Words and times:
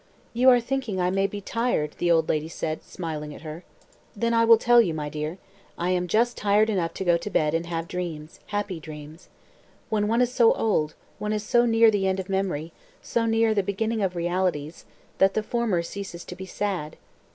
"You 0.33 0.49
are 0.49 0.59
thinking 0.59 0.99
I 0.99 1.11
may 1.11 1.27
be 1.27 1.41
tired!" 1.41 1.91
the 1.99 2.09
old 2.09 2.27
lady 2.27 2.47
said, 2.47 2.83
smiling 2.83 3.35
at 3.35 3.43
her. 3.43 3.63
"Then 4.15 4.33
I 4.33 4.45
will 4.45 4.57
tell 4.57 4.81
you, 4.81 4.95
my 4.95 5.09
dear. 5.09 5.37
I 5.77 5.91
am 5.91 6.07
just 6.07 6.35
tired 6.35 6.71
enough 6.71 6.95
to 6.95 7.03
go 7.05 7.17
to 7.17 7.29
bed 7.29 7.53
and 7.53 7.67
have 7.67 7.87
dreams, 7.87 8.39
happy 8.47 8.79
dreams. 8.79 9.29
When 9.91 10.07
one 10.07 10.21
is 10.21 10.33
so 10.33 10.53
old, 10.53 10.95
one 11.19 11.33
is 11.33 11.43
so 11.43 11.67
near 11.67 11.91
the 11.91 12.07
end 12.07 12.19
of 12.19 12.29
memory, 12.29 12.73
so 13.03 13.27
near 13.27 13.53
the 13.53 13.61
beginning 13.61 14.01
of 14.01 14.15
realities, 14.15 14.85
that 15.19 15.35
the 15.35 15.43
former 15.43 15.83
ceases 15.83 16.25
to 16.25 16.35
be 16.35 16.47
sad. 16.47 16.97